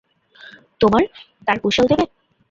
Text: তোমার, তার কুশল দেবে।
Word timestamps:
তোমার, 0.81 1.03
তার 1.47 1.57
কুশল 1.63 1.85
দেবে। 1.91 2.05